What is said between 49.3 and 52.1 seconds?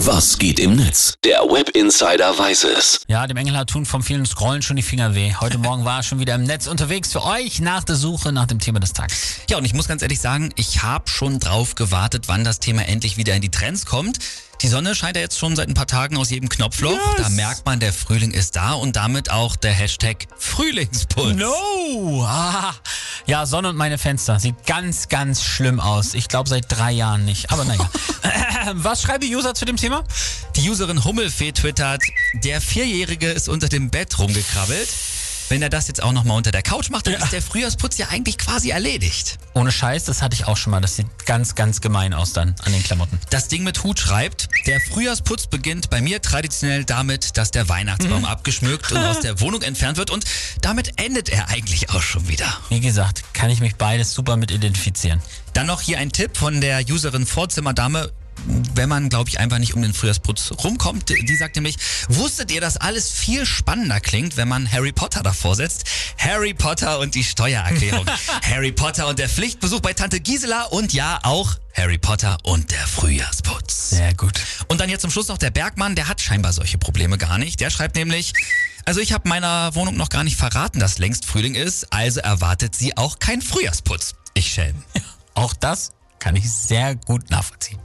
Wohnung entfernt wird und damit endet er eigentlich auch